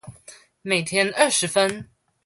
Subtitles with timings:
[0.63, 1.87] 每天二十分